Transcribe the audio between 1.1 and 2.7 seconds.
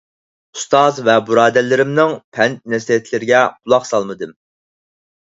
بۇرادەرلىرىمنىڭ پەند-